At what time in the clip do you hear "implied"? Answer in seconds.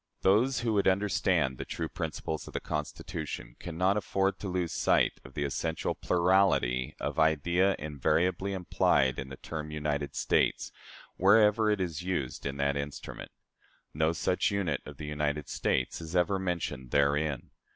8.53-9.19